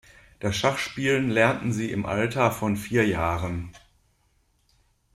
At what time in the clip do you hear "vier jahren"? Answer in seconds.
2.75-3.71